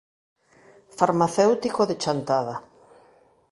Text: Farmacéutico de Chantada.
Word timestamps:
Farmacéutico 0.99 1.81
de 1.89 1.95
Chantada. 2.03 2.55